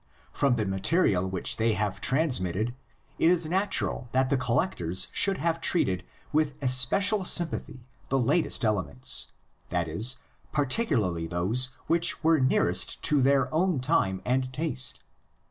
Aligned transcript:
From 0.33 0.55
the 0.55 0.65
material 0.65 1.29
which 1.29 1.57
they 1.57 1.73
have 1.73 2.01
transmitted 2.01 2.73
it 3.19 3.29
is 3.29 3.45
natural 3.45 4.09
that 4.13 4.31
the 4.31 4.35
collectors 4.35 5.09
should 5.11 5.37
have 5.37 5.61
treated 5.61 6.03
with 6.33 6.55
especial 6.59 7.23
sympathy 7.23 7.85
the 8.09 8.17
latest 8.17 8.65
elements, 8.65 9.27
that 9.69 9.87
is, 9.87 10.15
particularly 10.51 11.27
those 11.27 11.69
which 11.85 12.23
were 12.23 12.39
nearest 12.39 12.99
to 13.03 13.21
their 13.21 13.53
own 13.53 13.79
time 13.79 14.23
and 14.25 14.51
taste. 14.51 15.03